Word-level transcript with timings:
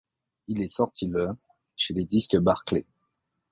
Il 0.47 0.63
est 0.63 0.67
sorti 0.75 1.05
le 1.05 1.27
chez 1.75 1.93
les 1.93 2.05
Disques 2.05 2.35
Barclay. 2.37 2.87